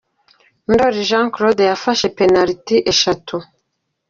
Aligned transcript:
Ndoli 0.71 1.01
Jean 1.09 1.27
Claude 1.35 1.63
yafashe 1.71 2.07
penaliti 2.17 2.75
eshatu. 2.91 3.35